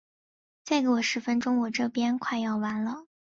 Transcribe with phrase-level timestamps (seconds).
[0.63, 3.05] 再给我十分钟，我这边快要完了。